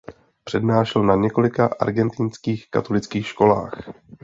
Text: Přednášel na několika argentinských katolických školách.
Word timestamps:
Přednášel 0.43 1.03
na 1.03 1.15
několika 1.15 1.65
argentinských 1.79 2.69
katolických 2.71 3.27
školách. 3.27 3.83